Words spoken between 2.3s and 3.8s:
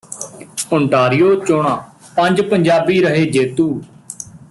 ਪੰਜਾਬੀ ਰਹੇ ਜੇਤੂ